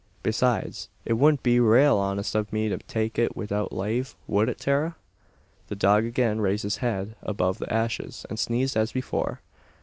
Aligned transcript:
Besides, 0.23 0.89
it 1.05 1.13
wudn't 1.13 1.43
be 1.43 1.59
raal 1.59 1.99
honest 1.99 2.35
av 2.35 2.51
me 2.51 2.69
to 2.69 2.79
take 2.79 3.19
it 3.19 3.37
widout 3.37 3.71
lave 3.71 4.15
wud 4.25 4.49
it, 4.49 4.57
Tara?" 4.57 4.95
The 5.67 5.75
dog 5.75 6.05
again 6.05 6.41
raised 6.41 6.63
his 6.63 6.77
head 6.77 7.15
above 7.21 7.59
the 7.59 7.71
ashes, 7.71 8.25
and 8.27 8.39
sneezed 8.39 8.75
as 8.75 8.91
before. 8.93 9.41